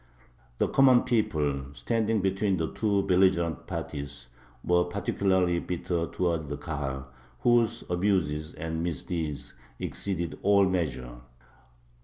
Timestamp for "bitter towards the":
5.59-6.57